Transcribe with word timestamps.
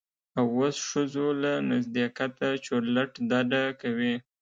او 0.37 0.45
اوس 0.57 0.75
ښځو 0.89 1.27
سره 1.31 1.39
له 1.43 1.51
نږدیکته 1.71 2.47
چورلټ 2.65 3.11
ډډه 3.29 3.63
کوي. 3.81 4.15